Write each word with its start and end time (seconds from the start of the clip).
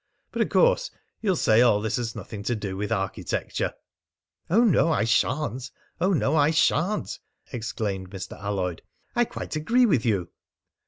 But 0.31 0.41
of 0.41 0.49
course 0.49 0.89
you'll 1.21 1.35
say 1.35 1.61
all 1.61 1.79
this 1.79 1.97
has 1.97 2.15
nothing 2.15 2.41
to 2.45 2.55
do 2.55 2.75
with 2.75 2.91
architecture!" 2.91 3.75
"Oh, 4.49 4.63
no, 4.63 4.91
I 4.91 5.03
sha'n't! 5.03 5.69
Oh, 5.99 6.11
no, 6.11 6.35
I 6.35 6.49
sha'n't!" 6.49 7.19
exclaimed 7.51 8.09
Mr. 8.09 8.33
Alloyd. 8.41 8.81
"I 9.15 9.25
quite 9.25 9.55
agree 9.55 9.85
with 9.85 10.03
you!" 10.03 10.29